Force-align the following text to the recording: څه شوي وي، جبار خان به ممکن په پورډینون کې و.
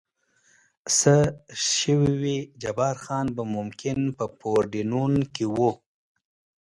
څه 0.97 1.15
شوي 1.71 2.13
وي، 2.21 2.37
جبار 2.61 2.95
خان 3.03 3.27
به 3.35 3.43
ممکن 3.55 3.99
په 4.17 4.25
پورډینون 4.39 5.13
کې 5.33 5.45
و. 5.55 5.59